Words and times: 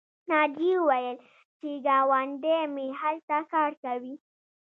ناجیې 0.29 0.73
وویل 0.79 1.17
چې 1.59 1.69
ګاونډۍ 1.85 2.55
مې 2.73 2.87
هلته 2.99 3.37
کار 3.51 3.71
کوي 3.83 4.15